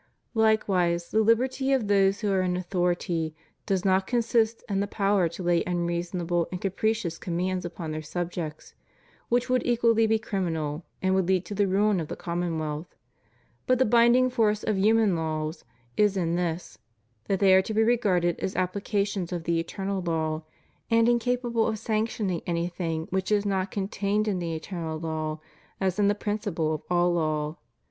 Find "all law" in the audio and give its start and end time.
26.89-27.55